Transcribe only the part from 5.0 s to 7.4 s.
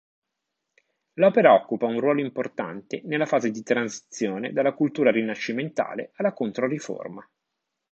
rinascimentale alla Controriforma.